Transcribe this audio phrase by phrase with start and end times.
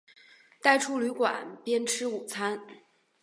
[0.63, 2.59] 带出旅馆边吃午餐